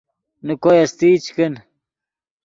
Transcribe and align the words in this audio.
نے 0.45 0.53
کوئے 0.63 0.79
استئی 0.83 1.15
چے 1.23 1.31
کن 1.35 1.53